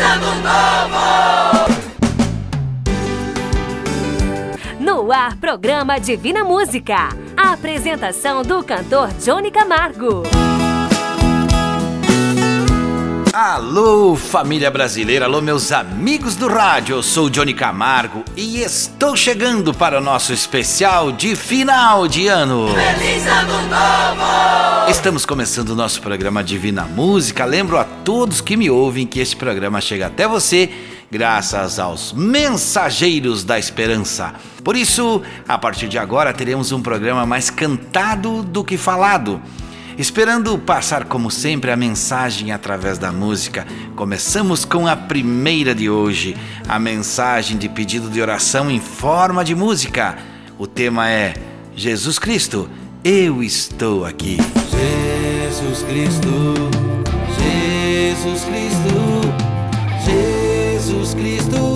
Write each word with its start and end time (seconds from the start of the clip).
Ano 0.00 0.34
Novo! 0.42 1.76
No 4.78 5.12
ar, 5.12 5.36
programa 5.36 5.98
Divina 5.98 6.44
Música. 6.44 7.08
A 7.36 7.52
apresentação 7.52 8.42
do 8.42 8.62
cantor 8.62 9.08
Johnny 9.14 9.50
Camargo. 9.50 10.22
Alô, 13.38 14.16
família 14.16 14.70
brasileira, 14.70 15.26
alô, 15.26 15.42
meus 15.42 15.70
amigos 15.70 16.36
do 16.36 16.48
rádio. 16.48 16.96
Eu 16.96 17.02
sou 17.02 17.26
o 17.26 17.30
Johnny 17.30 17.52
Camargo 17.52 18.24
e 18.34 18.62
estou 18.62 19.14
chegando 19.14 19.74
para 19.74 19.98
o 19.98 20.00
nosso 20.00 20.32
especial 20.32 21.12
de 21.12 21.36
final 21.36 22.08
de 22.08 22.28
ano. 22.28 22.66
Feliz 22.68 23.26
Ano 23.26 23.60
Novo! 23.68 24.90
Estamos 24.90 25.26
começando 25.26 25.68
o 25.68 25.76
nosso 25.76 26.00
programa 26.00 26.42
Divina 26.42 26.84
Música. 26.84 27.44
Lembro 27.44 27.76
a 27.76 27.84
todos 27.84 28.40
que 28.40 28.56
me 28.56 28.70
ouvem 28.70 29.06
que 29.06 29.20
este 29.20 29.36
programa 29.36 29.82
chega 29.82 30.06
até 30.06 30.26
você 30.26 30.70
graças 31.10 31.78
aos 31.78 32.14
mensageiros 32.14 33.44
da 33.44 33.58
esperança. 33.58 34.32
Por 34.64 34.74
isso, 34.76 35.20
a 35.46 35.58
partir 35.58 35.88
de 35.88 35.98
agora 35.98 36.32
teremos 36.32 36.72
um 36.72 36.80
programa 36.80 37.26
mais 37.26 37.50
cantado 37.50 38.42
do 38.42 38.64
que 38.64 38.78
falado. 38.78 39.42
Esperando 39.98 40.58
passar, 40.58 41.04
como 41.04 41.30
sempre, 41.30 41.70
a 41.70 41.76
mensagem 41.76 42.52
através 42.52 42.98
da 42.98 43.10
música, 43.10 43.66
começamos 43.94 44.62
com 44.62 44.86
a 44.86 44.94
primeira 44.94 45.74
de 45.74 45.88
hoje, 45.88 46.36
a 46.68 46.78
mensagem 46.78 47.56
de 47.56 47.66
pedido 47.66 48.10
de 48.10 48.20
oração 48.20 48.70
em 48.70 48.78
forma 48.78 49.42
de 49.42 49.54
música. 49.54 50.18
O 50.58 50.66
tema 50.66 51.08
é 51.08 51.32
Jesus 51.74 52.18
Cristo, 52.18 52.68
eu 53.02 53.42
estou 53.42 54.04
aqui. 54.04 54.36
Jesus 54.70 55.82
Cristo, 55.84 56.28
Jesus 57.38 58.44
Cristo, 58.44 59.34
Jesus 60.84 61.14
Cristo, 61.14 61.75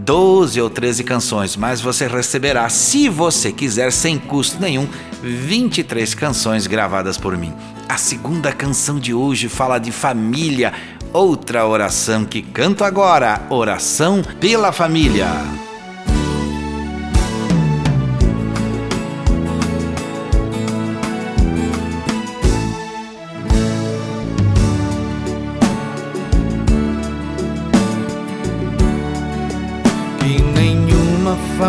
12 0.04 0.60
ou 0.60 0.70
13 0.70 1.04
canções, 1.04 1.56
mas 1.56 1.80
você 1.80 2.06
receberá, 2.06 2.68
se 2.68 3.08
você 3.08 3.52
quiser, 3.52 3.92
sem 3.92 4.18
custo 4.18 4.60
nenhum, 4.60 4.88
23 5.22 6.14
canções 6.14 6.66
gravadas 6.66 7.18
por 7.18 7.36
mim. 7.36 7.52
A 7.88 7.96
segunda 7.96 8.52
canção 8.52 8.98
de 8.98 9.12
hoje 9.12 9.48
fala 9.48 9.78
de 9.78 9.92
família, 9.92 10.72
outra 11.12 11.66
oração 11.66 12.24
que 12.24 12.40
canto 12.40 12.82
agora, 12.82 13.46
oração 13.50 14.22
pela 14.40 14.72
família. 14.72 15.69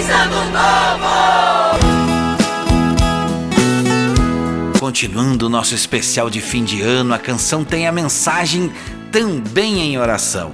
Ano 0.00 0.50
Novo! 0.50 1.42
Continuando 4.78 5.46
o 5.46 5.48
nosso 5.48 5.74
especial 5.74 6.30
de 6.30 6.40
fim 6.40 6.64
de 6.64 6.80
ano, 6.80 7.12
a 7.12 7.18
canção 7.18 7.64
tem 7.64 7.86
a 7.86 7.92
mensagem 7.92 8.72
também 9.10 9.80
em 9.80 9.98
oração. 9.98 10.52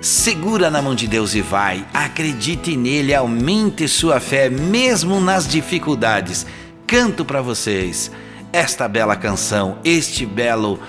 Segura 0.00 0.70
na 0.70 0.80
mão 0.80 0.94
de 0.94 1.06
Deus 1.06 1.34
e 1.34 1.40
vai. 1.40 1.84
Acredite 1.92 2.76
nele, 2.76 3.14
aumente 3.14 3.86
sua 3.86 4.20
fé 4.20 4.48
mesmo 4.48 5.20
nas 5.20 5.46
dificuldades. 5.46 6.46
Canto 6.86 7.24
para 7.24 7.42
vocês 7.42 8.10
esta 8.52 8.88
bela 8.88 9.14
canção, 9.14 9.78
este 9.84 10.24
belo 10.24 10.80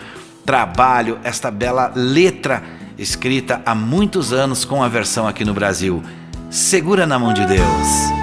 trabalho, 0.46 1.20
esta 1.24 1.52
bela 1.52 1.92
letra 1.94 2.64
escrita 2.98 3.62
há 3.66 3.76
muitos 3.76 4.34
anos 4.34 4.66
com 4.66 4.82
a 4.82 4.88
versão 4.88 5.28
aqui 5.28 5.44
no 5.44 5.54
Brasil. 5.54 6.04
Segura 6.50 7.06
na 7.06 7.20
mão 7.20 7.34
de 7.34 7.46
Deus. 7.46 8.20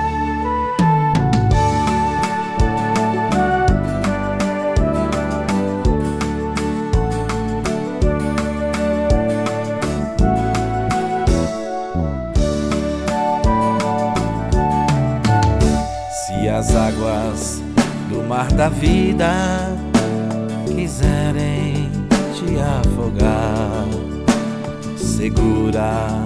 mar 18.37 18.53
da 18.53 18.69
vida 18.69 19.31
quiserem 20.67 21.91
te 22.35 22.59
afogar, 22.59 23.87
segura 24.97 26.26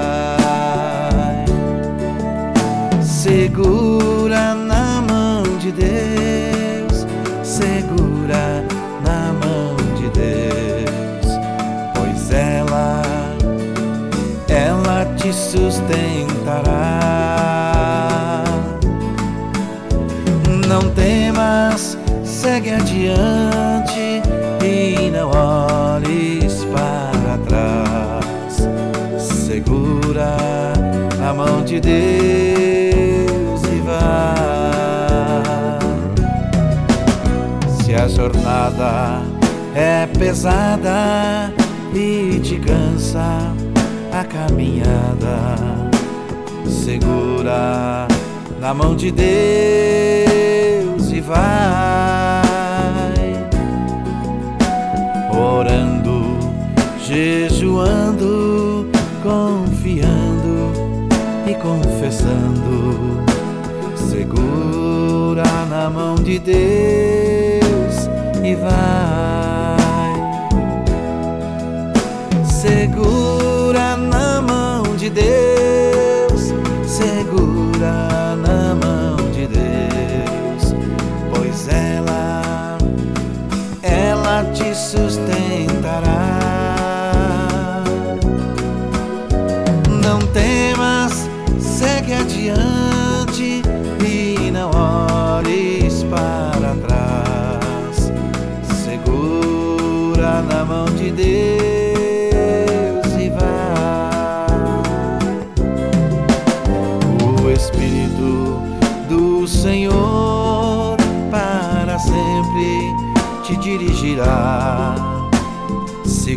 Sustentará. 15.51 17.01
Não 20.67 20.89
temas, 20.91 21.97
segue 22.23 22.69
adiante 22.71 24.21
e 24.63 25.11
não 25.11 25.29
olhes 25.29 26.65
para 26.71 27.37
trás. 27.49 28.69
Segura 29.19 30.37
a 31.27 31.33
mão 31.33 31.61
de 31.65 31.81
Deus 31.81 33.61
e 33.63 33.81
vai. 33.81 34.71
Se 37.83 37.93
a 37.93 38.07
jornada 38.07 39.21
é 39.75 40.07
pesada 40.17 41.51
e 41.93 42.39
te 42.39 42.57
cansa 42.57 43.53
a 44.21 44.23
caminhada, 44.23 45.57
segura 46.67 48.07
na 48.59 48.71
mão 48.71 48.95
de 48.95 49.11
Deus 49.11 49.31
e 51.11 51.19
vai 51.19 51.41
orando, 55.35 56.37
jejuando, 57.03 58.87
confiando 59.23 60.71
e 61.47 61.55
confessando. 61.55 63.21
Segura 63.95 65.65
na 65.67 65.89
mão 65.89 66.13
de 66.15 66.37
Deus 66.37 68.07
e 68.43 68.53
vai. 68.53 69.10
Sustentará. 84.81 86.17
Não 90.03 90.19
temas, 90.33 91.29
segue 91.59 92.13
adiante 92.13 93.61
e 94.03 94.40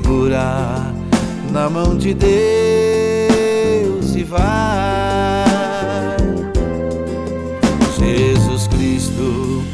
Segura 0.04 0.92
na 1.50 1.70
mão 1.70 1.96
de 1.96 2.12
Deus 2.12 2.34
e 4.14 4.22
vai. 4.22 4.42
Jesus 7.98 8.68
Cristo 8.68 9.64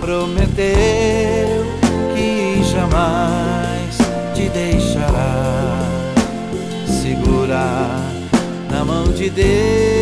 prometeu 0.00 1.66
que 2.14 2.62
jamais 2.70 3.98
te 4.32 4.48
deixará. 4.50 5.76
Segura 6.86 7.88
na 8.70 8.84
mão 8.84 9.12
de 9.12 9.28
Deus 9.28 9.99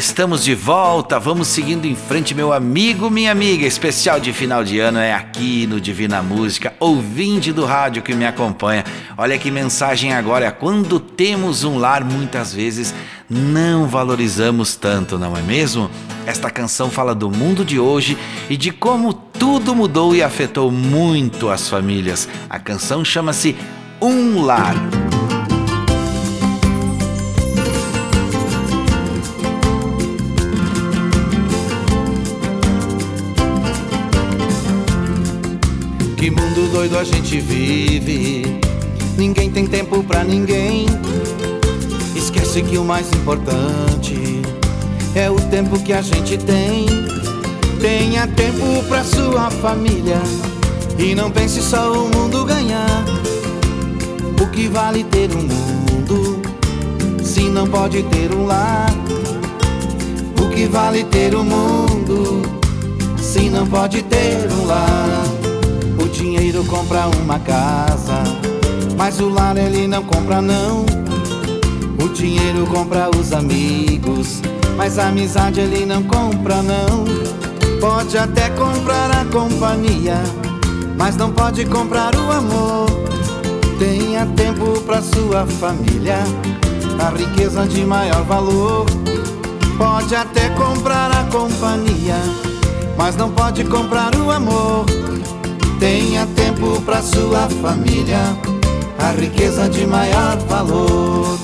Estamos 0.00 0.42
de 0.42 0.54
volta, 0.54 1.18
vamos 1.18 1.48
seguindo 1.48 1.84
em 1.84 1.94
frente, 1.94 2.34
meu 2.34 2.52
amigo, 2.52 3.10
minha 3.10 3.30
amiga. 3.30 3.66
Especial 3.66 4.18
de 4.18 4.32
final 4.32 4.64
de 4.64 4.78
ano 4.78 4.98
é 4.98 5.12
aqui 5.12 5.66
no 5.66 5.80
Divina 5.80 6.22
Música, 6.22 6.72
ouvinte 6.80 7.52
do 7.52 7.66
rádio 7.66 8.02
que 8.02 8.14
me 8.14 8.24
acompanha. 8.26 8.84
Olha 9.16 9.38
que 9.38 9.50
mensagem 9.50 10.14
agora. 10.14 10.50
Quando 10.50 10.98
temos 10.98 11.64
um 11.64 11.78
lar, 11.78 12.02
muitas 12.02 12.54
vezes 12.54 12.94
não 13.28 13.86
valorizamos 13.86 14.74
tanto, 14.74 15.18
não 15.18 15.36
é 15.36 15.42
mesmo? 15.42 15.90
Esta 16.26 16.50
canção 16.50 16.90
fala 16.90 17.14
do 17.14 17.30
mundo 17.30 17.64
de 17.64 17.78
hoje 17.78 18.16
e 18.48 18.56
de 18.56 18.70
como 18.70 19.12
tudo 19.12 19.74
mudou 19.74 20.16
e 20.16 20.22
afetou 20.22 20.70
muito 20.70 21.50
as 21.50 21.68
famílias. 21.68 22.26
A 22.48 22.58
canção 22.58 23.04
chama-se 23.04 23.54
Um 24.00 24.42
Lar. 24.42 24.76
Doido 36.90 36.98
a 36.98 37.04
gente 37.04 37.38
vive. 37.40 38.60
Ninguém 39.16 39.50
tem 39.50 39.66
tempo 39.66 40.02
pra 40.02 40.24
ninguém. 40.24 40.86
Esquece 42.16 42.62
que 42.62 42.76
o 42.76 42.84
mais 42.84 43.08
importante 43.12 44.42
é 45.14 45.30
o 45.30 45.36
tempo 45.36 45.78
que 45.80 45.92
a 45.92 46.02
gente 46.02 46.36
tem. 46.36 46.86
Tenha 47.80 48.26
tempo 48.26 48.82
pra 48.88 49.04
sua 49.04 49.50
família 49.50 50.20
e 50.98 51.14
não 51.14 51.30
pense 51.30 51.62
só 51.62 51.92
o 51.92 52.10
mundo 52.10 52.44
ganhar. 52.44 53.04
O 54.42 54.46
que 54.48 54.66
vale 54.68 55.04
ter 55.04 55.30
um 55.32 55.42
mundo 55.42 56.42
se 57.22 57.42
não 57.42 57.68
pode 57.68 58.02
ter 58.04 58.34
um 58.34 58.46
lar? 58.46 58.92
O 60.40 60.50
que 60.50 60.66
vale 60.66 61.04
ter 61.04 61.34
um 61.36 61.44
mundo 61.44 62.42
se 63.18 63.48
não 63.48 63.66
pode 63.66 64.02
ter 64.02 64.50
um 64.52 64.66
lar? 64.66 65.39
Dinheiro 66.20 66.62
compra 66.66 67.08
uma 67.22 67.38
casa, 67.38 68.22
mas 68.94 69.18
o 69.20 69.30
lar 69.30 69.56
ele 69.56 69.88
não 69.88 70.02
compra 70.02 70.42
não. 70.42 70.84
O 71.98 72.08
dinheiro 72.10 72.66
compra 72.66 73.08
os 73.08 73.32
amigos, 73.32 74.42
mas 74.76 74.98
a 74.98 75.08
amizade 75.08 75.60
ele 75.60 75.86
não 75.86 76.02
compra 76.02 76.56
não. 76.56 77.06
Pode 77.80 78.18
até 78.18 78.50
comprar 78.50 79.10
a 79.10 79.24
companhia, 79.24 80.20
mas 80.98 81.16
não 81.16 81.32
pode 81.32 81.64
comprar 81.64 82.14
o 82.14 82.30
amor. 82.30 82.86
Tenha 83.78 84.26
tempo 84.26 84.78
para 84.82 85.00
sua 85.00 85.46
família, 85.46 86.18
a 87.02 87.16
riqueza 87.16 87.66
de 87.66 87.82
maior 87.82 88.24
valor. 88.24 88.84
Pode 89.78 90.14
até 90.14 90.50
comprar 90.50 91.10
a 91.12 91.24
companhia, 91.32 92.16
mas 92.98 93.16
não 93.16 93.30
pode 93.30 93.64
comprar 93.64 94.14
o 94.16 94.30
amor. 94.30 94.84
Tenha 95.80 96.26
tempo 96.36 96.78
para 96.82 97.00
sua 97.00 97.48
família, 97.48 98.18
a 98.98 99.12
riqueza 99.12 99.66
de 99.66 99.86
maior 99.86 100.36
valor. 100.46 101.38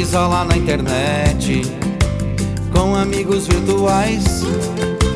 isola 0.00 0.44
na 0.44 0.56
internet 0.56 1.62
com 2.72 2.94
amigos 2.94 3.46
virtuais 3.46 4.42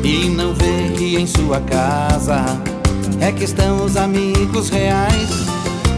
e 0.03 0.29
não 0.29 0.53
vê 0.53 0.93
que 0.97 1.17
em 1.17 1.27
sua 1.27 1.61
casa 1.61 2.45
é 3.21 3.31
que 3.31 3.45
estão 3.45 3.85
os 3.85 3.97
amigos 3.97 4.69
reais. 4.69 5.62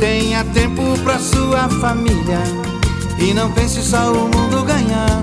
Tenha 0.00 0.42
tempo 0.54 0.98
para 1.04 1.18
sua 1.18 1.68
família 1.68 2.38
e 3.18 3.34
não 3.34 3.52
pense 3.52 3.82
só 3.82 4.10
o 4.10 4.30
mundo 4.34 4.64
ganhar. 4.64 5.22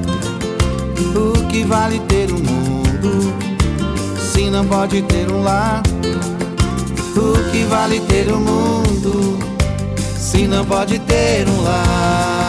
O 1.16 1.48
que 1.48 1.64
vale 1.64 2.00
ter 2.02 2.32
um 2.32 2.38
mundo 2.38 3.34
se 4.20 4.52
não 4.52 4.64
pode 4.68 5.02
ter 5.02 5.32
um 5.32 5.42
lar? 5.42 5.82
O 7.16 7.52
que 7.52 7.64
vale 7.64 8.00
ter 8.02 8.32
um 8.32 8.40
mundo 8.40 9.40
se 10.16 10.46
não 10.46 10.64
pode 10.64 11.00
ter 11.00 11.48
um 11.50 11.64
lar? 11.64 12.48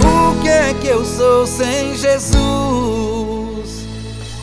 O 0.00 0.42
que 0.42 0.48
é 0.48 0.74
que 0.74 0.88
eu 0.88 1.04
sou 1.04 1.46
sem 1.46 1.96
Jesus? 1.96 3.86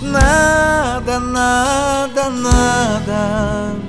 Nada, 0.02 1.20
nada, 1.20 2.30
nada. 2.30 3.89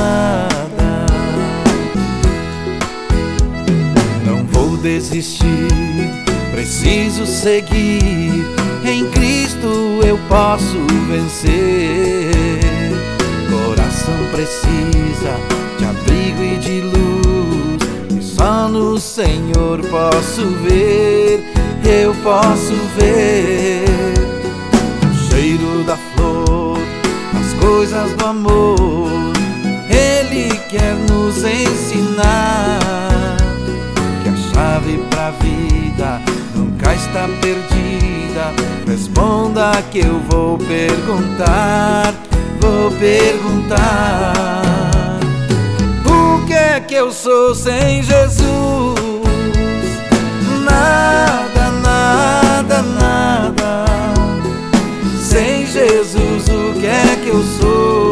Desistir, 4.81 5.67
preciso 6.51 7.25
seguir. 7.25 8.45
Em 8.83 9.05
Cristo 9.11 9.99
eu 10.05 10.17
posso 10.27 10.77
vencer. 11.07 12.31
Coração 13.49 14.17
precisa 14.31 15.37
de 15.77 15.85
abrigo 15.85 16.43
e 16.43 16.57
de 16.57 16.81
luz, 16.81 18.17
e 18.17 18.21
só 18.21 18.67
no 18.67 18.99
Senhor 18.99 19.81
posso 19.89 20.47
ver. 20.63 21.43
Eu 21.83 22.13
posso 22.23 22.73
ver 22.97 23.83
o 25.03 25.29
cheiro 25.29 25.83
da 25.83 25.97
flor, 26.15 26.79
as 27.39 27.53
coisas 27.53 28.13
do 28.13 28.25
amor. 28.25 29.09
Ele 29.89 30.55
quer 30.69 30.95
nos 31.09 31.43
ensinar 31.43 33.10
está 37.01 37.27
perdida. 37.41 38.53
Responda 38.87 39.71
que 39.91 39.99
eu 39.99 40.19
vou 40.29 40.57
perguntar, 40.57 42.13
vou 42.59 42.91
perguntar. 42.91 44.33
O 46.05 46.45
que 46.45 46.53
é 46.53 46.79
que 46.79 46.93
eu 46.95 47.11
sou 47.11 47.55
sem 47.55 48.03
Jesus? 48.03 48.45
Nada, 50.63 51.71
nada, 51.83 52.81
nada. 52.81 53.85
Sem 55.19 55.65
Jesus, 55.65 56.47
o 56.47 56.79
que 56.79 56.85
é 56.85 57.15
que 57.23 57.29
eu 57.29 57.43
sou? 57.59 58.10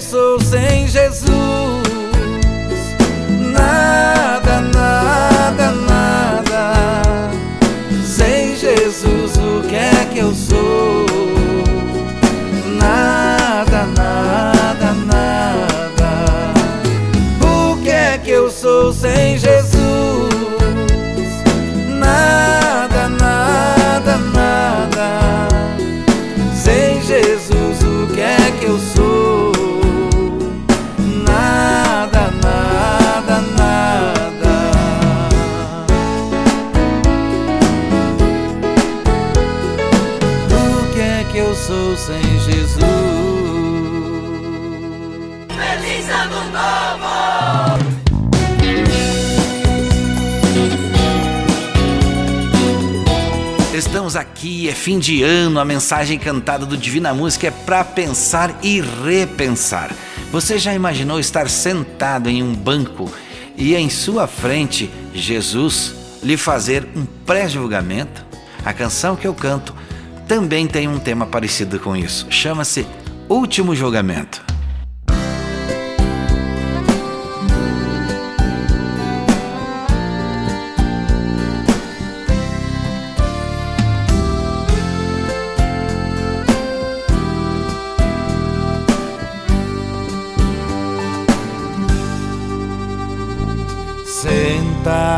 also 0.00 0.39
aqui, 54.40 54.70
é 54.70 54.72
fim 54.72 54.98
de 54.98 55.22
ano, 55.22 55.60
a 55.60 55.66
mensagem 55.66 56.18
cantada 56.18 56.64
do 56.64 56.74
Divina 56.74 57.12
Música 57.12 57.48
é 57.48 57.50
para 57.50 57.84
pensar 57.84 58.58
e 58.62 58.80
repensar. 58.80 59.94
Você 60.32 60.58
já 60.58 60.72
imaginou 60.72 61.20
estar 61.20 61.46
sentado 61.50 62.30
em 62.30 62.42
um 62.42 62.54
banco 62.54 63.12
e 63.54 63.74
em 63.74 63.90
sua 63.90 64.26
frente 64.26 64.90
Jesus 65.12 65.94
lhe 66.22 66.38
fazer 66.38 66.88
um 66.96 67.04
pré-julgamento? 67.04 68.24
A 68.64 68.72
canção 68.72 69.14
que 69.14 69.26
eu 69.26 69.34
canto 69.34 69.74
também 70.26 70.66
tem 70.66 70.88
um 70.88 70.98
tema 70.98 71.26
parecido 71.26 71.78
com 71.78 71.94
isso. 71.94 72.26
Chama-se 72.30 72.86
Último 73.28 73.76
Julgamento. 73.76 74.49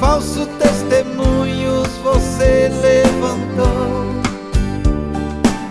falso 0.00 0.46
testemunhos, 0.58 1.88
você 2.02 2.70
levantou. 2.82 4.06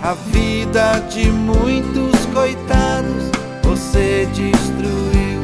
A 0.03 0.13
vida 0.13 0.99
de 1.09 1.31
muitos 1.31 2.25
coitados, 2.27 3.31
você 3.63 4.27
destruiu, 4.33 5.41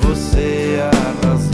você 0.00 0.78
arrasou. 0.92 1.53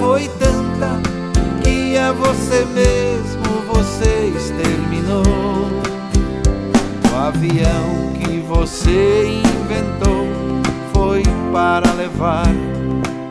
foi 0.00 0.28
tanta 0.40 1.00
que 1.62 1.96
a 1.96 2.12
você 2.12 2.64
mesmo 2.74 3.62
você 3.72 4.32
exterminou. 4.36 5.22
O 7.12 7.16
avião 7.16 8.12
que 8.20 8.40
você 8.40 9.40
inventou 9.44 10.26
foi 10.92 11.22
para 11.52 11.92
levar 11.92 12.48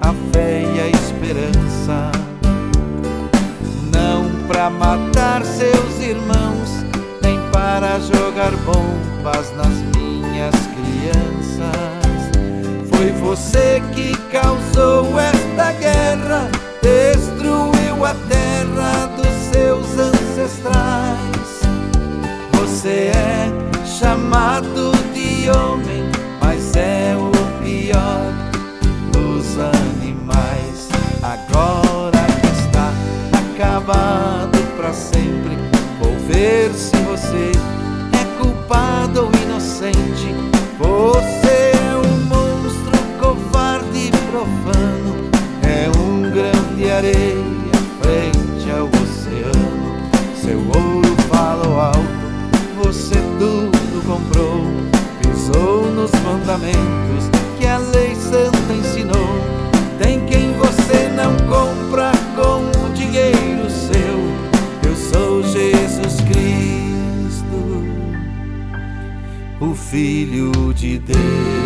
a 0.01 0.13
fé 0.31 0.63
e 0.63 0.79
a 0.79 0.87
esperança, 0.87 2.11
não 3.93 4.47
para 4.47 4.69
matar 4.69 5.43
seus 5.43 5.99
irmãos, 5.99 6.85
nem 7.21 7.37
para 7.51 7.99
jogar 7.99 8.51
bombas 8.63 9.53
nas 9.57 9.73
minhas 9.95 10.55
crianças. 10.67 11.75
Foi 12.89 13.11
você 13.11 13.81
que 13.93 14.24
causou 14.41 15.17
esta 15.17 15.71
guerra, 15.79 16.49
destruiu 16.81 18.05
a 18.05 18.13
terra 18.27 19.07
dos 19.15 19.33
seus 19.53 19.97
ancestrais. 19.97 21.61
Você 22.51 23.11
é 23.15 23.49
chamado 23.85 24.91
de 25.13 25.49
homem, 25.49 26.03
mas 26.41 26.75
é 26.75 27.15
o 27.15 27.31
pior 27.63 28.33
dos 29.13 29.57
animais. 29.57 30.89
Agora 31.23 32.25
que 32.41 32.47
está 32.59 32.91
acabado 33.53 34.59
para 34.75 34.91
sempre, 34.91 35.57
vou 35.97 36.13
ver 36.27 36.73
se 36.73 36.97
você 37.03 37.51
é 38.11 38.43
culpado 38.43 39.27
ou 39.27 39.31
inocente. 39.43 40.35
Você 40.77 41.34
profano, 44.45 45.29
é 45.63 45.89
um 45.97 46.21
grão 46.21 46.75
de 46.75 46.89
areia 46.89 47.35
frente 48.01 48.69
ao 48.71 48.87
oceano. 48.87 49.95
Seu 50.35 50.59
ouro 50.59 51.15
falou 51.29 51.79
alto, 51.79 51.99
você 52.83 53.15
tudo 53.39 54.05
comprou, 54.05 54.61
pisou 55.21 55.91
nos 55.91 56.11
mandamentos 56.21 57.29
que 57.57 57.65
a 57.65 57.77
lei 57.77 58.15
santa 58.15 58.73
ensinou. 58.73 59.39
Tem 59.97 60.25
quem 60.25 60.53
você 60.53 61.09
não 61.15 61.35
compra 61.47 62.11
com 62.35 62.85
o 62.85 62.93
dinheiro 62.93 63.69
seu. 63.69 64.89
Eu 64.89 64.95
sou 64.95 65.41
Jesus 65.43 66.21
Cristo 66.21 66.75
o 69.61 69.73
Filho 69.73 70.73
de 70.73 70.99
Deus. 70.99 71.64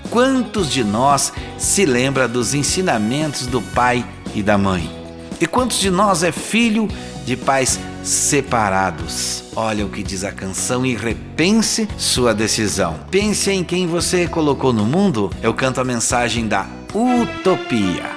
Quantos 0.10 0.72
de 0.72 0.84
nós 0.84 1.34
se 1.58 1.86
lembra 1.86 2.28
dos 2.28 2.54
ensinamentos 2.54 3.48
do 3.48 3.62
pai 3.62 4.06
e 4.34 4.42
da 4.42 4.58
mãe? 4.58 4.97
E 5.40 5.46
quantos 5.46 5.80
de 5.80 5.92
nós 5.92 6.24
é 6.24 6.32
filho 6.32 6.88
de 7.26 7.38
pais 7.38 7.80
separados? 8.04 9.44
Olha 9.56 9.86
o 9.86 9.90
que 9.90 10.02
diz 10.02 10.24
a 10.24 10.32
canção 10.32 10.86
e 10.86 10.96
repense 10.96 11.88
sua 11.98 12.34
decisão. 12.34 13.00
Pense 13.12 13.52
em 13.52 13.64
quem 13.64 13.86
você 13.86 14.28
colocou 14.28 14.74
no 14.74 14.86
mundo. 14.86 15.32
Eu 15.42 15.54
canto 15.54 15.80
a 15.80 15.84
mensagem 15.84 16.48
da 16.48 16.66
utopia. 16.94 18.17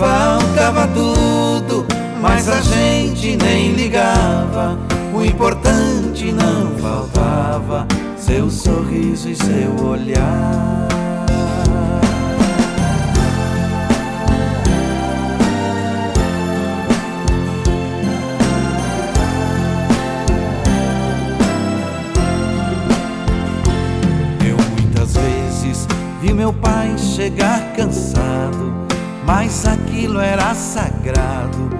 Faltava 0.00 0.88
tudo, 0.88 1.86
mas 2.22 2.48
a 2.48 2.62
gente 2.62 3.36
nem 3.36 3.72
ligava. 3.74 4.78
O 5.14 5.22
importante 5.22 6.32
não 6.32 6.74
faltava, 6.78 7.86
seu 8.16 8.50
sorriso 8.50 9.28
e 9.28 9.36
seu 9.36 9.86
olhar. 9.86 10.88
meu 26.40 26.54
pai 26.54 26.96
chegar 26.96 27.60
cansado, 27.74 28.69
mas 29.30 29.64
aquilo 29.64 30.18
era 30.18 30.52
sagrado. 30.56 31.70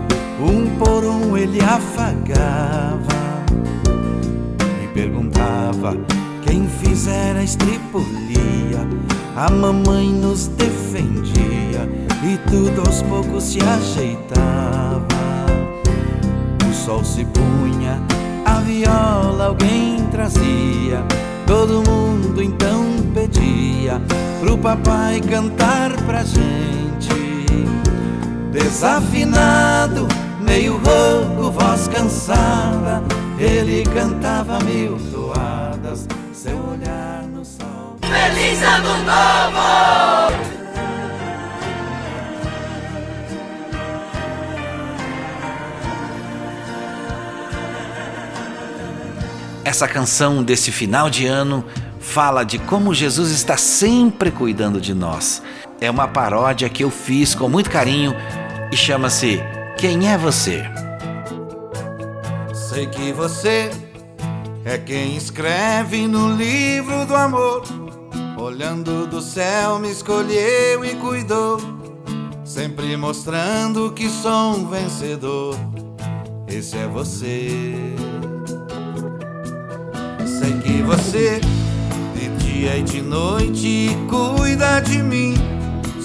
Um 0.41 0.79
por 0.79 1.05
um 1.05 1.37
ele 1.37 1.61
afagava 1.61 3.03
e 4.85 4.87
perguntava 4.95 5.97
quem 6.43 6.69
fizera 6.69 7.43
estripulia. 7.43 8.89
A 9.37 9.51
mamãe 9.51 10.09
nos 10.13 10.47
defendia 10.47 11.89
e 12.23 12.39
tudo 12.49 12.83
aos 12.87 13.03
poucos 13.03 13.43
se 13.43 13.59
ajeitava. 13.61 15.01
O 16.71 16.73
sol 16.73 17.05
se 17.05 17.25
punha, 17.25 18.01
a 18.45 18.61
viola 18.61 19.47
alguém 19.47 20.07
trazia. 20.13 21.05
Todo 21.49 21.83
mundo 21.83 22.41
então 22.41 22.85
pedia 23.13 24.01
pro 24.41 24.57
papai 24.57 25.21
cantar 25.21 25.91
pra 26.07 26.23
gente. 26.23 27.20
Desafinado, 28.53 30.09
meio 30.41 30.73
rouco, 30.79 31.53
voz 31.53 31.87
cansada, 31.87 33.01
ele 33.39 33.85
cantava 33.85 34.59
mil 34.65 34.99
toadas, 35.13 36.09
seu 36.33 36.57
olhar 36.57 37.23
no 37.33 37.45
sol. 37.45 37.97
Feliz 38.03 38.61
Ano 38.61 38.89
Novo! 39.05 40.41
Essa 49.65 49.87
canção 49.87 50.43
desse 50.43 50.73
final 50.73 51.09
de 51.09 51.25
ano 51.25 51.65
fala 52.01 52.43
de 52.43 52.59
como 52.59 52.93
Jesus 52.93 53.31
está 53.31 53.57
sempre 53.57 54.33
cuidando 54.33 54.81
de 54.81 54.93
nós. 54.93 55.41
É 55.81 55.89
uma 55.89 56.09
paródia 56.09 56.69
que 56.69 56.83
eu 56.83 56.91
fiz 56.91 57.35
com 57.35 57.49
muito 57.49 57.71
carinho 57.71 58.15
e 58.73 58.77
chama-se 58.77 59.41
Quem 59.77 60.11
é 60.11 60.17
Você? 60.19 60.63
Sei 62.53 62.87
que 62.87 63.13
você 63.13 63.71
é 64.65 64.79
quem 64.79 65.17
escreve 65.17 66.07
no 66.07 66.35
livro 66.35 67.05
do 67.05 67.17
amor. 67.17 67.65
Olhando 68.39 69.07
do 69.07 69.21
céu, 69.21 69.79
me 69.79 69.91
escolheu 69.91 70.85
e 70.85 70.95
cuidou, 70.95 71.59
sempre 72.45 72.97
mostrando 72.97 73.93
que 73.93 74.09
sou 74.09 74.55
um 74.55 74.69
vencedor. 74.69 75.57
Esse 76.47 76.77
é 76.77 76.87
você. 76.87 77.75
Sei 80.25 80.53
que 80.61 80.83
você 80.83 81.41
dia 82.61 82.77
e 82.77 82.83
de 82.83 83.01
noite 83.01 83.89
cuida 84.09 84.81
de 84.81 85.03
mim. 85.03 85.35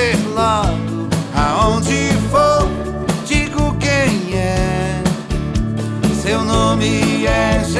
Vou 0.00 1.08
aonde 1.36 2.08
for, 2.30 2.66
digo 3.26 3.76
quem 3.78 4.34
é. 4.34 5.02
Seu 6.22 6.42
nome 6.42 7.26
é 7.26 7.62
Jesus 7.62 7.79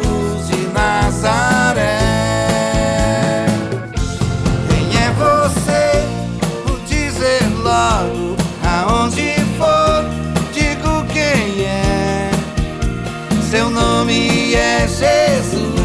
Seu 13.51 13.69
nome 13.69 14.55
é 14.55 14.87
Jesus 14.87 15.80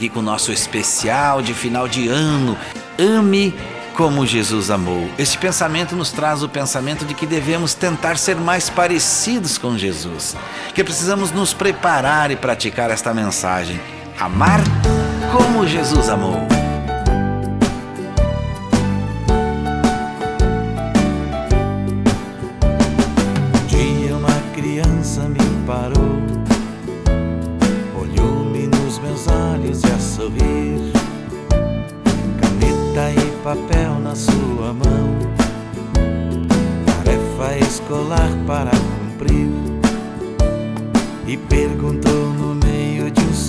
aqui 0.00 0.08
com 0.08 0.20
o 0.20 0.22
nosso 0.22 0.50
especial 0.50 1.42
de 1.42 1.52
final 1.52 1.86
de 1.86 2.08
ano. 2.08 2.56
Ame 2.98 3.54
como 3.94 4.24
Jesus 4.24 4.70
amou. 4.70 5.06
Este 5.18 5.36
pensamento 5.36 5.94
nos 5.94 6.10
traz 6.10 6.42
o 6.42 6.48
pensamento 6.48 7.04
de 7.04 7.12
que 7.12 7.26
devemos 7.26 7.74
tentar 7.74 8.16
ser 8.16 8.36
mais 8.36 8.70
parecidos 8.70 9.58
com 9.58 9.76
Jesus, 9.76 10.34
que 10.74 10.82
precisamos 10.82 11.32
nos 11.32 11.52
preparar 11.52 12.30
e 12.30 12.36
praticar 12.36 12.90
esta 12.90 13.12
mensagem. 13.12 13.78
Amar 14.18 14.60
como 15.30 15.66
Jesus 15.66 16.08
amou. 16.08 16.49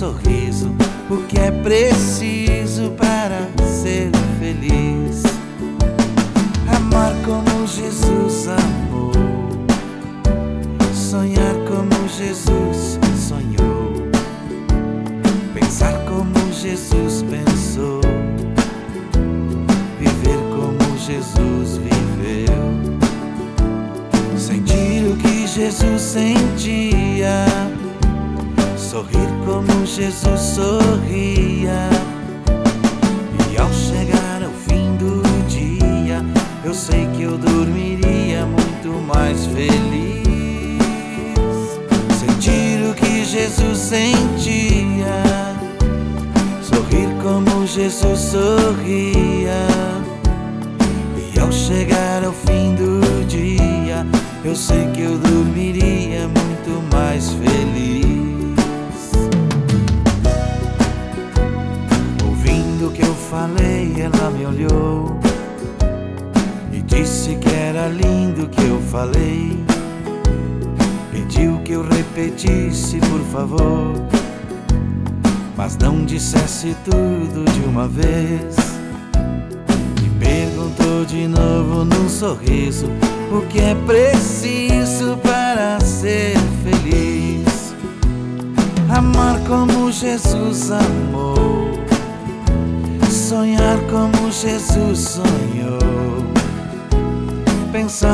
Sorriso 0.02 0.68
o 1.08 1.18
que 1.28 1.38
é 1.38 1.52
preciso 1.52 2.41
Jesus 30.12 30.56
sorria. 30.56 30.91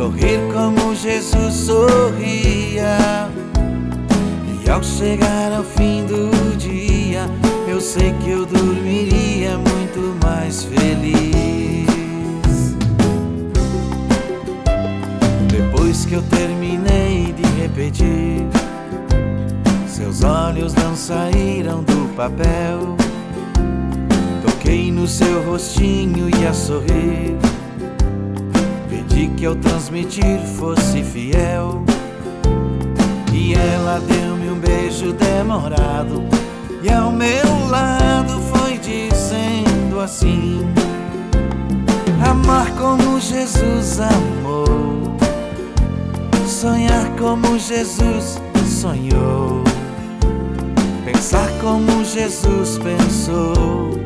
sorrir 0.00 0.40
como 0.50 0.94
Jesus 0.94 1.54
sorria. 1.54 3.28
E 4.64 4.70
ao 4.70 4.82
chegar 4.82 5.52
ao 5.52 5.62
fim 5.62 6.06
do 6.06 6.56
dia, 6.56 7.28
eu 7.68 7.82
sei 7.82 8.14
que 8.14 8.30
eu 8.30 8.46
dormiria 8.46 9.58
muito 9.58 10.16
mais 10.24 10.64
feliz. 10.64 11.86
Depois 15.50 16.06
que 16.06 16.14
eu 16.14 16.22
terminei 16.22 17.34
repetir. 17.60 18.46
Seus 19.86 20.24
olhos 20.24 20.72
não 20.76 20.96
saíram 20.96 21.82
do 21.82 22.08
papel. 22.16 22.96
Toquei 24.46 24.90
no 24.90 25.06
seu 25.06 25.42
rostinho 25.42 26.30
e 26.30 26.46
a 26.46 26.54
sorrir. 26.54 27.36
Pedi 29.20 29.34
que 29.36 29.44
ao 29.44 29.54
transmitir 29.54 30.40
fosse 30.56 31.02
fiel. 31.02 31.84
E 33.34 33.52
ela 33.52 34.00
deu-me 34.00 34.48
um 34.48 34.58
beijo 34.58 35.12
demorado. 35.12 36.24
E 36.82 36.90
ao 36.90 37.12
meu 37.12 37.68
lado 37.68 38.40
foi 38.50 38.78
dizendo 38.78 40.00
assim: 40.00 40.60
Amar 42.26 42.70
como 42.78 43.20
Jesus 43.20 44.00
amou, 44.00 45.18
sonhar 46.46 47.10
como 47.18 47.58
Jesus 47.58 48.40
sonhou, 48.64 49.62
pensar 51.04 51.50
como 51.60 52.02
Jesus 52.06 52.78
pensou, 52.78 54.00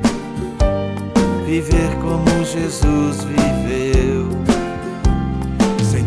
viver 1.47 1.91
como 2.03 2.45
Jesus 2.45 3.23
viveu, 3.23 4.14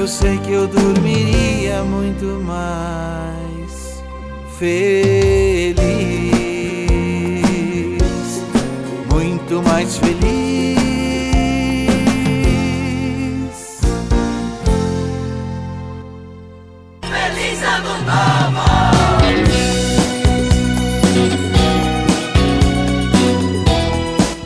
eu 0.00 0.08
sei 0.08 0.38
que 0.38 0.50
eu 0.50 0.66
dormiria 0.66 1.82
muito 1.84 2.24
mais 2.42 4.02
feliz. 4.58 5.84
Muito 9.12 9.62
mais 9.62 9.98
feliz. 9.98 10.20
Feliz 17.02 17.62
Ano 17.62 17.98
Novo! 18.06 18.70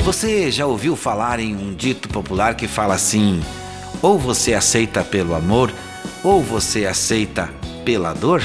Você 0.05 0.50
já 0.50 0.66
ouviu 0.66 0.96
falar 0.96 1.38
em 1.38 1.55
um 1.55 1.72
dito 1.72 2.09
popular 2.09 2.57
que 2.57 2.66
fala 2.66 2.94
assim: 2.94 3.40
ou 4.05 4.18
você 4.18 4.52
aceita 4.52 5.02
pelo 5.02 5.34
amor, 5.34 5.72
ou 6.22 6.42
você 6.42 6.84
aceita 6.84 7.48
pela 7.86 8.12
dor? 8.12 8.42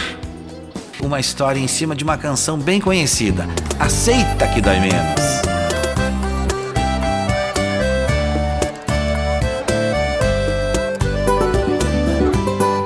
Uma 1.01 1.19
história 1.19 1.59
em 1.59 1.67
cima 1.67 1.93
de 1.93 2.01
uma 2.01 2.17
canção 2.17 2.57
bem 2.57 2.79
conhecida. 2.79 3.45
Aceita 3.77 4.47
que 4.47 4.61
dói 4.61 4.79
menos. 4.79 5.19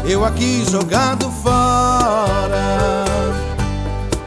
Eu 0.09 0.25
aqui 0.25 0.63
jogado 0.69 1.31
fora 1.31 2.75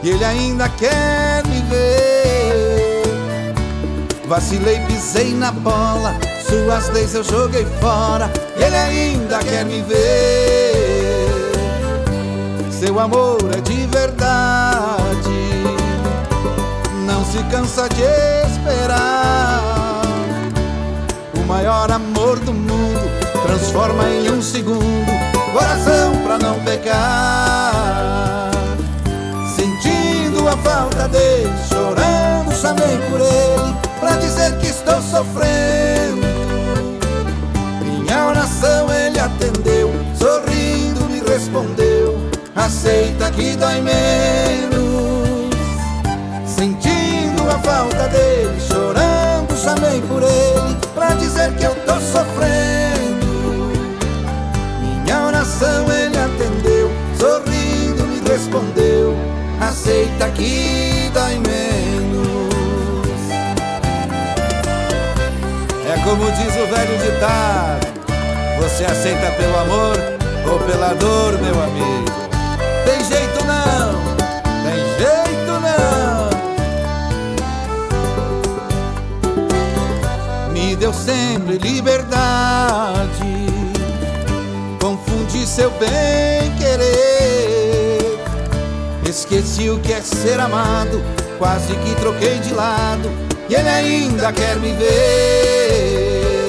E 0.03 0.09
ele 0.09 0.25
ainda 0.25 0.69
quer 0.71 1.47
me 1.47 1.61
ver 1.69 3.03
Vacilei, 4.27 4.81
pisei 4.87 5.33
na 5.33 5.53
bola 5.53 6.19
Suas 6.49 6.89
leis 6.91 7.15
eu 7.15 7.25
joguei 7.25 7.67
fora 7.81 8.31
ele 8.57 8.77
ainda 8.77 9.39
quer 9.39 9.65
me 9.65 9.83
ver 9.83 11.27
Seu 12.71 12.99
amor 12.99 13.39
é 13.57 13.61
de 13.61 13.87
verdade 13.87 15.31
Não 17.07 17.25
se 17.25 17.43
cansa 17.51 17.89
de 17.89 18.03
esperar 18.53 20.03
O 21.37 21.43
maior 21.47 21.91
amor 21.91 22.39
do 22.41 22.53
mundo 22.53 23.11
Transforma 23.47 24.09
em 24.09 24.31
um 24.31 24.43
segundo 24.43 25.37
coração 25.57 26.17
pra 26.23 26.39
não 26.39 26.61
pecar. 26.61 27.86
Aceita 42.67 43.31
que 43.31 43.55
dói 43.55 43.81
menos. 43.81 45.55
Sentindo 46.45 47.49
a 47.49 47.61
falta 47.61 48.09
dele, 48.09 48.61
chorando, 48.61 49.57
chamei 49.57 50.01
por 50.01 50.21
ele 50.21 50.77
pra 50.93 51.11
dizer 51.15 51.53
que 51.53 51.63
eu 51.63 51.77
tô 51.87 51.93
sofrendo. 52.01 53.71
Minha 55.05 55.27
oração 55.29 55.87
ele 55.93 56.19
atendeu, 56.19 56.91
sorrindo 57.17 58.05
me 58.05 58.29
respondeu: 58.29 59.17
Aceita 59.61 60.29
que 60.31 61.09
dói 61.15 61.35
menos. 61.37 62.27
É 65.89 66.03
como 66.03 66.33
diz 66.33 66.53
o 66.57 66.67
velho 66.67 66.99
ditado: 66.99 67.87
Você 68.61 68.85
aceita 68.85 69.31
pelo 69.37 69.57
amor 69.57 69.97
ou 70.51 70.59
pela 70.67 70.95
dor, 70.95 71.39
meu 71.41 71.63
amigo? 71.63 72.26
Sempre 81.07 81.57
liberdade 81.59 83.47
confundi 84.81 85.47
seu 85.47 85.71
bem 85.71 86.53
querer. 86.59 88.19
Esqueci 89.09 89.71
o 89.71 89.79
que 89.79 89.93
é 89.93 90.01
ser 90.01 90.41
amado, 90.41 91.01
quase 91.39 91.75
que 91.77 91.95
troquei 92.01 92.41
de 92.41 92.53
lado, 92.53 93.09
e 93.49 93.55
ele 93.55 93.69
ainda 93.69 94.33
quer 94.33 94.57
me 94.57 94.73
ver. 94.73 96.49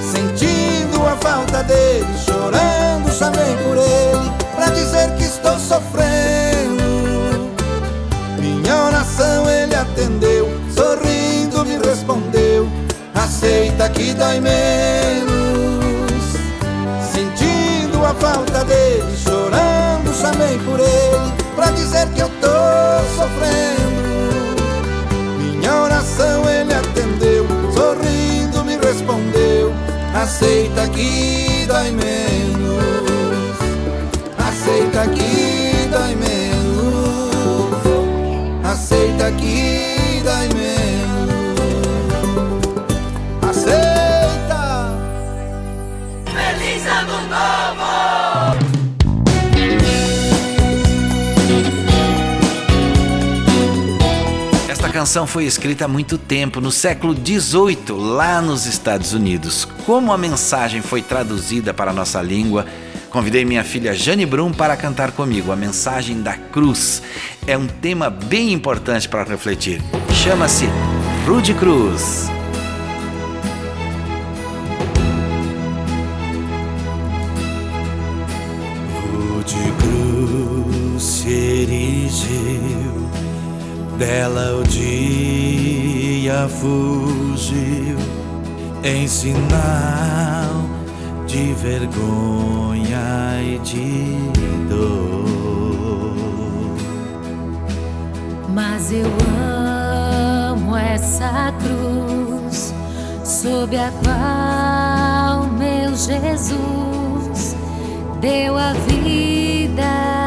Sentindo 0.00 1.04
a 1.04 1.16
falta 1.16 1.64
dele, 1.64 2.06
chorando, 2.24 3.12
chamei 3.12 3.56
por 3.64 3.76
ele, 3.76 4.30
pra 4.54 4.66
dizer 4.66 5.12
que 5.16 5.24
estou 5.24 5.58
sofrendo. 5.58 6.84
Minha 8.38 8.84
oração 8.84 9.48
ele 9.50 9.74
atendeu, 9.74 10.48
sorrindo 10.72 11.35
Aceita 13.46 13.88
que 13.90 14.12
dói 14.12 14.40
menos. 14.40 15.36
A 18.06 18.14
falta 18.14 18.64
dele, 18.64 19.16
chorando, 19.16 20.14
chamei 20.14 20.56
por 20.58 20.78
ele 20.78 21.32
pra 21.56 21.70
dizer 21.72 22.06
que 22.14 22.20
eu 22.20 22.28
tô 22.40 22.46
sofrendo. 23.16 24.56
Minha 25.40 25.74
oração 25.82 26.48
ele 26.48 26.72
atendeu, 26.72 27.44
sorrindo 27.74 28.64
me 28.64 28.76
respondeu: 28.76 29.72
Aceita 30.14 30.88
que 30.88 31.66
dói 31.66 31.90
menos, 31.90 33.56
aceita 34.38 35.08
que 35.08 35.88
dói 35.90 36.14
menos, 36.14 37.74
aceita 38.64 39.32
que 39.32 40.22
dói 40.22 40.48
menos, 40.54 40.75
Esta 54.68 54.88
canção 54.90 55.26
foi 55.26 55.44
escrita 55.44 55.84
há 55.84 55.88
muito 55.88 56.16
tempo, 56.18 56.60
no 56.60 56.70
século 56.70 57.14
XVIII, 57.14 57.92
lá 57.96 58.40
nos 58.40 58.66
Estados 58.66 59.12
Unidos. 59.12 59.66
Como 59.84 60.12
a 60.12 60.18
mensagem 60.18 60.82
foi 60.82 61.02
traduzida 61.02 61.72
para 61.74 61.90
a 61.90 61.94
nossa 61.94 62.22
língua, 62.22 62.66
convidei 63.10 63.44
minha 63.44 63.64
filha 63.64 63.94
Jane 63.94 64.26
Brum 64.26 64.52
para 64.52 64.76
cantar 64.76 65.12
comigo. 65.12 65.52
A 65.52 65.56
mensagem 65.56 66.22
da 66.22 66.34
cruz 66.34 67.02
é 67.46 67.56
um 67.56 67.66
tema 67.66 68.10
bem 68.10 68.52
importante 68.52 69.08
para 69.08 69.24
refletir. 69.24 69.82
Chama-se 70.12 70.68
Rude 71.26 71.54
Cruz. 71.54 72.35
Dela 83.96 84.56
o 84.60 84.62
dia 84.64 86.46
fugiu, 86.48 87.96
em 88.84 89.08
sinal 89.08 90.66
de 91.26 91.54
vergonha 91.54 93.40
e 93.42 93.58
de 93.58 94.16
dor. 94.68 96.16
Mas 98.52 98.92
eu 98.92 99.10
amo 100.52 100.76
essa 100.76 101.52
cruz 101.60 102.74
sob 103.24 103.76
a 103.76 103.90
qual 104.02 105.46
meu 105.52 105.94
Jesus 105.94 107.56
deu 108.20 108.58
a 108.58 108.72
vida 108.72 110.25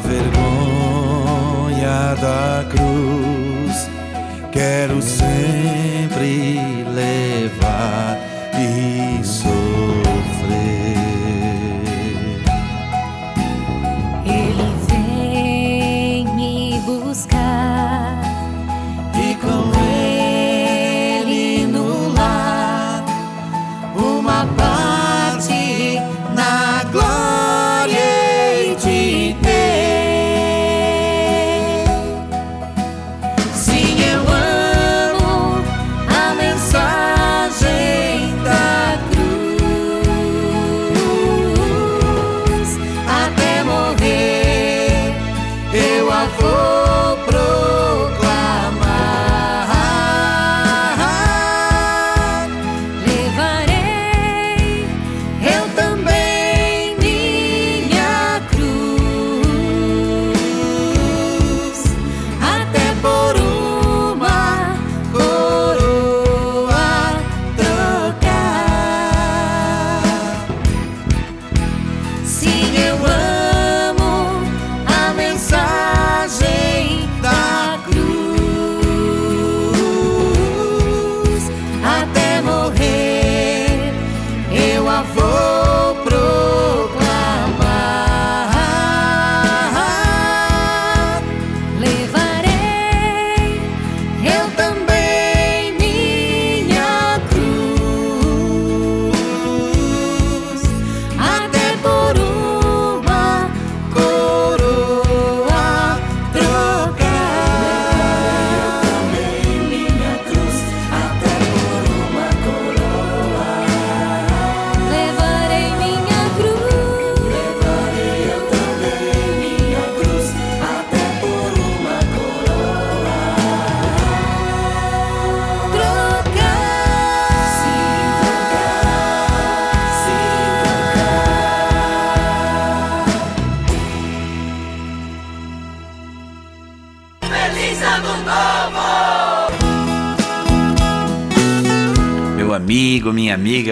vergonha 0.00 1.68
da 2.20 2.67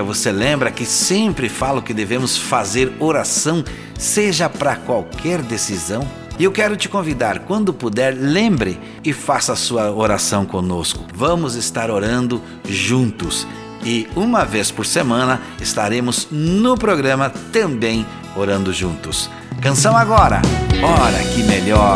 você 0.06 0.30
lembra 0.30 0.70
que 0.70 0.86
sempre 0.86 1.48
falo 1.48 1.82
que 1.82 1.92
devemos 1.92 2.38
fazer 2.38 2.92
oração, 2.98 3.64
seja 3.98 4.48
para 4.48 4.76
qualquer 4.76 5.42
decisão? 5.42 6.06
E 6.38 6.44
eu 6.44 6.52
quero 6.52 6.76
te 6.76 6.88
convidar, 6.88 7.40
quando 7.40 7.72
puder, 7.72 8.14
lembre 8.14 8.78
e 9.02 9.12
faça 9.12 9.54
a 9.54 9.56
sua 9.56 9.90
oração 9.90 10.44
conosco. 10.44 11.04
Vamos 11.14 11.54
estar 11.54 11.90
orando 11.90 12.42
juntos. 12.68 13.46
E 13.82 14.06
uma 14.14 14.44
vez 14.44 14.70
por 14.70 14.84
semana 14.84 15.40
estaremos 15.60 16.28
no 16.30 16.76
programa 16.76 17.30
também 17.52 18.06
orando 18.36 18.72
juntos. 18.72 19.30
Canção 19.62 19.96
agora! 19.96 20.42
Ora 20.82 21.18
que 21.34 21.42
melhora! 21.42 21.95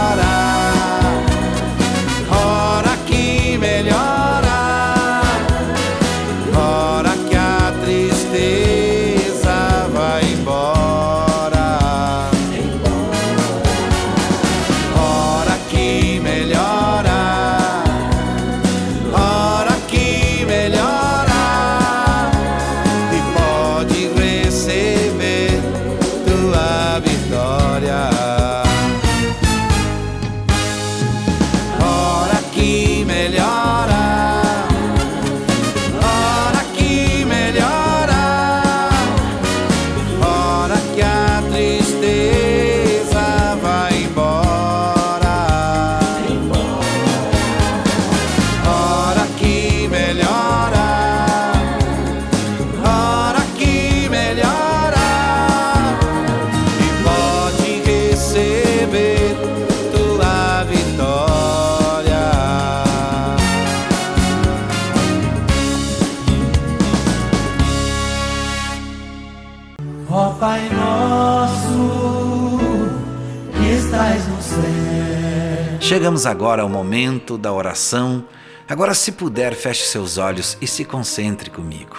Chegamos 75.91 76.25
agora 76.25 76.61
ao 76.61 76.69
momento 76.69 77.37
da 77.37 77.51
oração. 77.51 78.23
Agora, 78.65 78.93
se 78.93 79.11
puder, 79.11 79.53
feche 79.53 79.83
seus 79.83 80.17
olhos 80.17 80.57
e 80.61 80.65
se 80.65 80.85
concentre 80.85 81.49
comigo. 81.49 81.97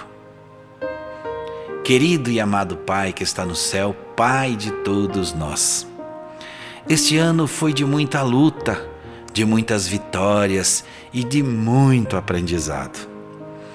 Querido 1.84 2.30
e 2.30 2.40
amado 2.40 2.74
Pai 2.74 3.12
que 3.12 3.22
está 3.22 3.44
no 3.44 3.54
céu, 3.54 3.94
Pai 4.16 4.56
de 4.56 4.70
todos 4.82 5.34
nós. 5.34 5.86
Este 6.88 7.18
ano 7.18 7.46
foi 7.46 7.74
de 7.74 7.84
muita 7.84 8.22
luta, 8.22 8.82
de 9.30 9.44
muitas 9.44 9.86
vitórias 9.86 10.86
e 11.12 11.22
de 11.22 11.42
muito 11.42 12.16
aprendizado. 12.16 13.06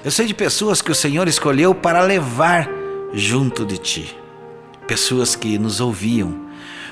Eu 0.04 0.10
sei 0.10 0.26
de 0.26 0.34
pessoas 0.34 0.82
que 0.82 0.92
o 0.92 0.96
Senhor 0.96 1.28
escolheu 1.28 1.76
para 1.76 2.02
levar 2.02 2.68
junto 3.14 3.64
de 3.64 3.78
ti, 3.78 4.18
pessoas 4.88 5.36
que 5.36 5.60
nos 5.60 5.80
ouviam. 5.80 6.48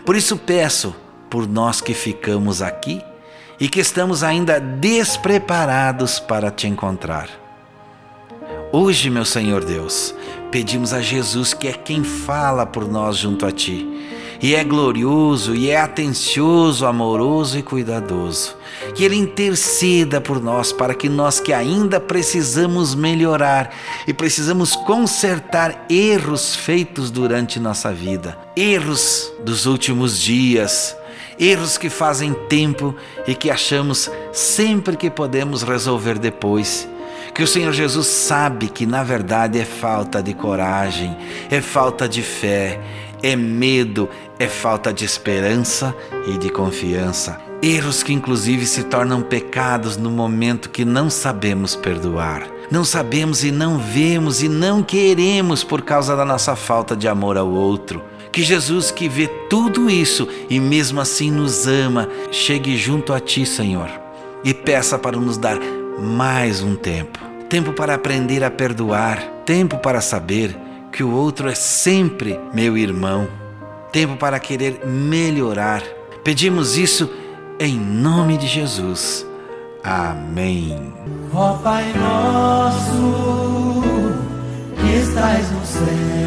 Por 0.05 0.15
isso 0.15 0.37
peço 0.37 0.95
por 1.27 1.47
nós 1.47 1.81
que 1.81 1.95
ficamos 1.95 2.61
aqui 2.61 3.01
e 3.59 3.69
que 3.69 3.79
estamos 3.79 4.23
ainda 4.23 4.59
despreparados 4.59 6.19
para 6.19 6.51
te 6.51 6.67
encontrar. 6.67 7.29
Hoje, 8.71 9.09
meu 9.09 9.23
Senhor 9.23 9.63
Deus, 9.63 10.13
pedimos 10.51 10.91
a 10.91 11.01
Jesus, 11.01 11.53
que 11.53 11.67
é 11.67 11.71
quem 11.71 12.03
fala 12.03 12.65
por 12.65 12.85
nós 12.87 13.17
junto 13.17 13.45
a 13.45 13.51
Ti, 13.51 13.87
e 14.41 14.53
é 14.53 14.63
glorioso, 14.65 15.55
e 15.55 15.69
é 15.69 15.79
atencioso, 15.79 16.85
amoroso 16.85 17.57
e 17.57 17.63
cuidadoso, 17.63 18.57
que 18.93 19.05
Ele 19.05 19.15
interceda 19.15 20.19
por 20.19 20.43
nós 20.43 20.73
para 20.73 20.93
que 20.93 21.07
nós 21.07 21.39
que 21.39 21.53
ainda 21.53 22.01
precisamos 22.01 22.93
melhorar 22.93 23.73
e 24.05 24.13
precisamos 24.13 24.75
consertar 24.75 25.85
erros 25.89 26.53
feitos 26.53 27.09
durante 27.09 27.61
nossa 27.61 27.93
vida, 27.93 28.37
erros 28.57 29.31
dos 29.45 29.65
últimos 29.65 30.19
dias, 30.19 30.97
erros 31.39 31.77
que 31.77 31.89
fazem 31.89 32.33
tempo 32.47 32.95
e 33.27 33.35
que 33.35 33.49
achamos 33.49 34.09
sempre 34.31 34.95
que 34.95 35.09
podemos 35.09 35.63
resolver 35.63 36.17
depois 36.17 36.87
que 37.35 37.43
o 37.43 37.47
Senhor 37.47 37.73
Jesus 37.73 38.07
sabe 38.07 38.69
que 38.69 38.85
na 38.85 39.03
verdade 39.03 39.59
é 39.59 39.65
falta 39.65 40.23
de 40.23 40.33
coragem, 40.33 41.17
é 41.51 41.59
falta 41.59 42.07
de 42.07 42.21
fé, 42.21 42.79
é 43.21 43.35
medo, 43.35 44.07
é 44.39 44.47
falta 44.47 44.93
de 44.93 45.03
esperança 45.03 45.93
e 46.27 46.37
de 46.37 46.49
confiança. 46.49 47.37
Erros 47.61 48.01
que 48.03 48.13
inclusive 48.13 48.65
se 48.65 48.83
tornam 48.83 49.21
pecados 49.21 49.97
no 49.97 50.09
momento 50.09 50.69
que 50.69 50.85
não 50.85 51.09
sabemos 51.09 51.75
perdoar. 51.75 52.43
Não 52.71 52.85
sabemos 52.85 53.43
e 53.43 53.51
não 53.51 53.77
vemos 53.77 54.41
e 54.41 54.47
não 54.47 54.81
queremos 54.81 55.61
por 55.61 55.81
causa 55.81 56.15
da 56.15 56.23
nossa 56.23 56.55
falta 56.55 56.95
de 56.95 57.05
amor 57.05 57.37
ao 57.37 57.49
outro. 57.49 58.01
Que 58.35 58.43
Jesus, 58.43 58.91
que 58.91 59.07
vê 59.07 59.29
tudo 59.49 59.89
isso 59.89 60.27
e 60.49 60.59
mesmo 60.59 60.99
assim 60.99 61.31
nos 61.31 61.67
ama, 61.67 62.09
chegue 62.33 62.75
junto 62.75 63.13
a 63.13 63.19
Ti, 63.21 63.45
Senhor, 63.45 63.89
e 64.43 64.53
peça 64.53 64.99
para 64.99 65.15
nos 65.15 65.37
dar 65.37 65.57
mais 65.97 66.61
um 66.61 66.75
tempo. 66.75 67.17
Tempo 67.47 67.71
para 67.71 67.93
aprender 67.93 68.43
a 68.43 68.51
perdoar, 68.51 69.23
tempo 69.45 69.77
para 69.77 70.01
saber 70.01 70.53
que 70.91 71.01
o 71.01 71.13
outro 71.13 71.47
é 71.47 71.55
sempre 71.55 72.37
meu 72.53 72.77
irmão, 72.77 73.25
tempo 73.89 74.17
para 74.17 74.37
querer 74.37 74.85
melhorar. 74.85 75.81
Pedimos 76.21 76.77
isso 76.77 77.09
em 77.57 77.79
nome 77.79 78.35
de 78.35 78.47
Jesus. 78.47 79.25
Amém. 79.81 80.93
Ó 81.33 81.53
Pai 81.53 81.85
nosso, 81.93 83.81
que 84.75 84.93
estás 84.97 85.49
no 85.53 85.65
céu. 85.65 86.24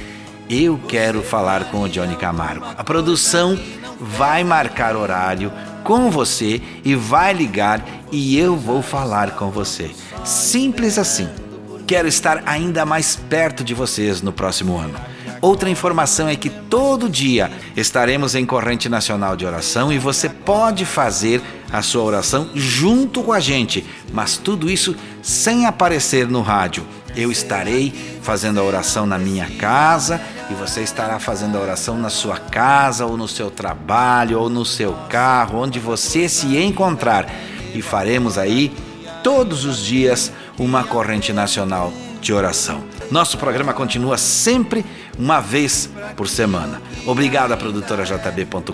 Eu 0.49 0.79
quero 0.87 1.25
falar 1.25 1.73
com 1.73 1.83
o 1.83 1.89
Johnny 1.89 2.15
Camargo. 2.15 2.67
A 2.79 2.85
produção 2.85 3.59
vai 4.01 4.45
marcar 4.45 4.95
horário 4.95 5.51
com 5.87 6.11
você 6.11 6.61
e 6.85 6.97
vai 6.97 7.33
ligar 7.33 7.81
e 8.11 8.37
eu 8.37 8.57
vou 8.57 8.83
falar 8.83 9.37
com 9.37 9.51
você. 9.51 9.93
Simples 10.25 10.99
assim. 10.99 11.29
Quero 11.87 12.09
estar 12.09 12.43
ainda 12.45 12.85
mais 12.85 13.15
perto 13.15 13.63
de 13.63 13.73
vocês 13.73 14.21
no 14.21 14.33
próximo 14.33 14.77
ano. 14.77 14.99
Outra 15.41 15.71
informação 15.71 16.29
é 16.29 16.35
que 16.35 16.51
todo 16.51 17.09
dia 17.09 17.53
estaremos 17.77 18.35
em 18.35 18.45
corrente 18.45 18.89
nacional 18.89 19.37
de 19.37 19.47
oração 19.47 19.93
e 19.93 19.99
você 19.99 20.29
pode 20.29 20.85
fazer 20.85 21.41
a 21.71 21.81
sua 21.83 22.03
oração 22.03 22.51
junto 22.53 23.23
com 23.23 23.33
a 23.33 23.39
gente, 23.39 23.87
mas 24.13 24.37
tudo 24.37 24.69
isso 24.69 24.97
sem 25.23 25.67
aparecer 25.67 26.27
no 26.27 26.43
rádio. 26.43 26.85
Eu 27.17 27.33
estarei 27.33 27.93
fazendo 28.23 28.61
a 28.61 28.63
oração 28.63 29.07
na 29.07 29.19
minha 29.19 29.49
casa 29.57 30.21
e 30.51 30.55
você 30.55 30.83
estará 30.83 31.19
fazendo 31.19 31.57
a 31.57 31.61
oração 31.61 31.97
na 31.97 32.11
sua 32.11 32.39
casa 32.39 33.07
ou 33.07 33.17
no 33.17 33.27
seu 33.27 33.51
trabalho 33.51 34.39
ou 34.39 34.51
no 34.51 34.65
seu 34.65 34.93
carro, 35.09 35.61
onde 35.61 35.79
você 35.81 36.29
se 36.29 36.57
encontrar. 36.59 37.27
E 37.75 37.81
faremos 37.81 38.37
aí 38.37 38.73
todos 39.23 39.65
os 39.65 39.79
dias 39.85 40.31
uma 40.59 40.85
corrente 40.85 41.33
nacional 41.33 41.93
de 42.21 42.33
oração. 42.33 42.85
Nosso 43.11 43.39
programa 43.39 43.73
continua 43.73 44.19
sempre 44.19 44.85
uma 45.19 45.41
vez 45.41 45.89
por 46.17 46.29
semana. 46.29 46.83
Obrigado 47.07 47.53
à 47.53 47.57
produtora 47.57 48.05
jb.com.br, 48.05 48.73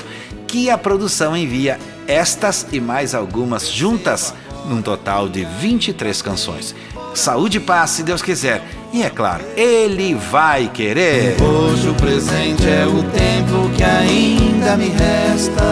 que 0.47 0.69
a 0.69 0.77
produção 0.77 1.35
envia 1.35 1.79
estas 2.07 2.67
e 2.71 2.79
mais 2.79 3.15
algumas 3.15 3.67
juntas, 3.69 4.33
num 4.65 4.81
total 4.81 5.27
de 5.27 5.43
23 5.45 6.21
canções. 6.21 6.75
Saúde 7.13 7.57
e 7.57 7.59
paz, 7.59 7.91
se 7.91 8.03
Deus 8.03 8.21
quiser. 8.21 8.63
E 8.91 9.01
é 9.03 9.09
claro, 9.09 9.43
Ele 9.55 10.13
vai 10.13 10.67
querer. 10.67 11.35
Hoje 11.41 11.89
o 11.89 11.93
presente 11.95 12.67
é 12.67 12.85
o 12.85 13.03
tempo 13.03 13.69
que 13.75 13.83
ainda 13.83 14.77
me 14.77 14.89
resta. 14.89 15.63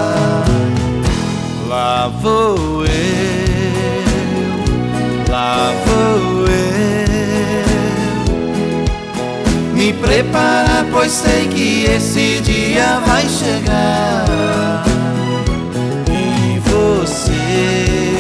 Lá 1.68 2.08
vou 2.08 2.84
eu, 2.84 2.92
lá 5.30 5.72
vou 5.86 6.48
eu. 6.48 6.52
Me 9.74 9.94
preparar, 9.94 10.86
pois 10.92 11.12
sei 11.12 11.48
que 11.48 11.86
esse 11.86 12.42
dia 12.42 13.00
vai 13.06 13.26
chegar. 13.30 14.84
E 16.10 16.60
você, 16.60 18.11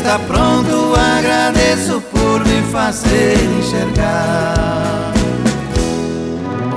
está 0.00 0.18
pronto, 0.18 0.94
agradeço 0.96 2.00
por 2.10 2.40
me 2.46 2.62
fazer 2.72 3.34
enxergar. 3.58 5.12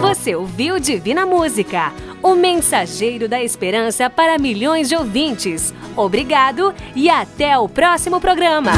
Você 0.01 0.35
ouviu 0.35 0.77
Divina 0.77 1.25
Música, 1.25 1.93
o 2.21 2.35
mensageiro 2.35 3.29
da 3.29 3.41
esperança 3.41 4.09
para 4.09 4.37
milhões 4.37 4.89
de 4.89 4.95
ouvintes. 4.95 5.73
Obrigado 5.95 6.73
e 6.95 7.09
até 7.09 7.57
o 7.57 7.69
próximo 7.69 8.19
programa. 8.19 8.73